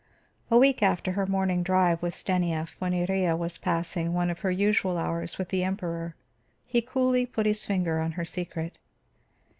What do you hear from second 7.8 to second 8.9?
on her secret.